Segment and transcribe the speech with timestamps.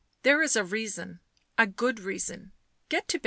[0.23, 1.19] "There is a reason.
[1.59, 2.53] A good reason.
[2.89, 3.19] Get to bed."